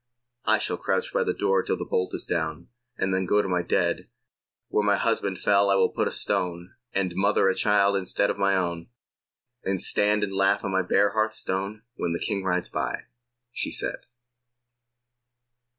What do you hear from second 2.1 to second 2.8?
is down,